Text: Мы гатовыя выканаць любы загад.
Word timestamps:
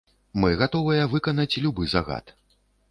Мы 0.43 0.49
гатовыя 0.61 1.03
выканаць 1.13 1.59
любы 1.67 1.83
загад. 1.97 2.39